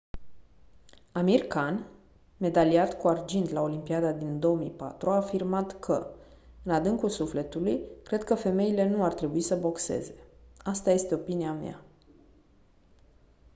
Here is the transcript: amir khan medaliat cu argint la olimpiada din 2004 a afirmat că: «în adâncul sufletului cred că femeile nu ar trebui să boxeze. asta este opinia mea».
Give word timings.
amir 1.21 1.41
khan 1.53 1.75
medaliat 2.45 2.91
cu 3.01 3.05
argint 3.07 3.49
la 3.51 3.61
olimpiada 3.61 4.11
din 4.13 4.39
2004 4.39 5.09
a 5.11 5.15
afirmat 5.15 5.79
că: 5.79 6.13
«în 6.63 6.71
adâncul 6.71 7.09
sufletului 7.09 7.85
cred 8.03 8.23
că 8.23 8.35
femeile 8.35 8.89
nu 8.89 9.03
ar 9.03 9.13
trebui 9.13 9.41
să 9.41 9.55
boxeze. 9.55 10.15
asta 10.63 10.91
este 10.91 11.13
opinia 11.13 11.53
mea». 11.53 11.81